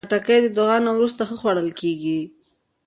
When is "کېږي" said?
1.79-2.19